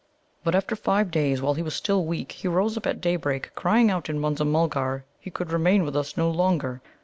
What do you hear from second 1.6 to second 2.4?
was still weak,